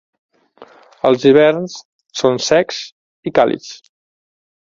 [1.09, 1.75] Els hiverns
[2.21, 2.81] són secs
[3.27, 3.71] i càlids.